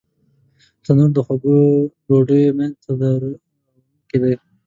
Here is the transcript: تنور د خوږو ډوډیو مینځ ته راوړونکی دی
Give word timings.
تنور 0.83 1.09
د 1.15 1.17
خوږو 1.25 1.55
ډوډیو 2.07 2.55
مینځ 2.57 2.75
ته 2.83 2.91
راوړونکی 3.01 4.17
دی 4.21 4.33